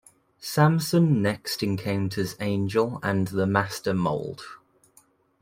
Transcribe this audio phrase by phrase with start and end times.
[0.39, 4.41] Samson next encounters Angel and the Master Mold.